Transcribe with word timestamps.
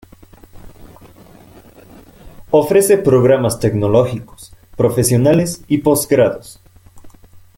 Ofrece 2.49 2.97
programas 2.97 3.59
tecnológicos, 3.59 4.51
profesionales 4.75 5.63
y 5.67 5.77
postgrados. 5.77 6.59